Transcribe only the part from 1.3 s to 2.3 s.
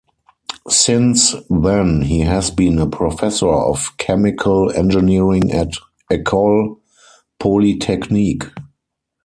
then, he